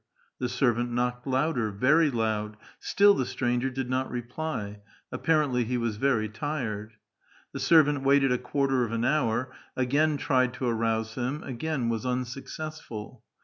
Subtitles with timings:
[0.39, 4.79] The servant knocked louder, very loud; still the stranger did not reply.
[5.11, 6.93] Apparently he was very tired.
[7.51, 12.03] The servant waited a quarter of an hour, again tried to arouse him, again was
[12.03, 13.23] unsuccessful.